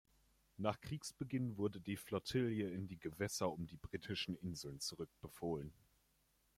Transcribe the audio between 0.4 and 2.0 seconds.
Nach Kriegsbeginn wurde die